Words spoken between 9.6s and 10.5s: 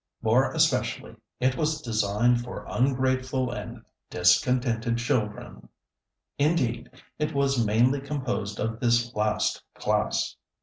class.